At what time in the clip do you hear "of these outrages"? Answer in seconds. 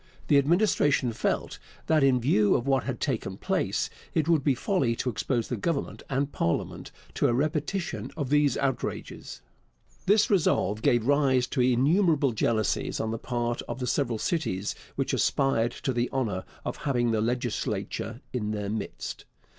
8.17-9.43